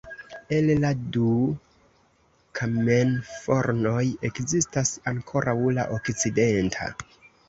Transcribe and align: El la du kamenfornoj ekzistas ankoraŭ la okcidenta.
El 0.59 0.69
la 0.83 0.89
du 1.15 1.33
kamenfornoj 2.59 3.99
ekzistas 4.29 4.95
ankoraŭ 5.13 5.55
la 5.79 5.85
okcidenta. 5.99 6.89